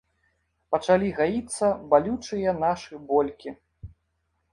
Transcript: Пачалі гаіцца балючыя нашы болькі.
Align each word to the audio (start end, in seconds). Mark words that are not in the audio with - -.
Пачалі 0.75 1.09
гаіцца 1.19 1.67
балючыя 1.91 2.55
нашы 2.63 2.93
болькі. 3.13 3.49